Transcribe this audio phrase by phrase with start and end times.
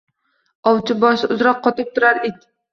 [0.71, 2.53] Ovchi boshi uzra qotib turar it.